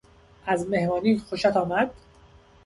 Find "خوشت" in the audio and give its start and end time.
1.19-1.57